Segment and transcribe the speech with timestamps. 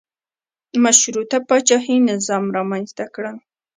[0.83, 3.37] مشروطه پاچاهي نظام رامنځته کړل.